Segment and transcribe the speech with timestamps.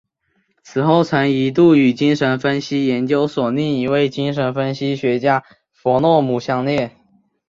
[0.63, 5.43] 此后曾一度与精神分析研究所另一位精神分析学家
[5.73, 6.97] 弗洛姆相恋。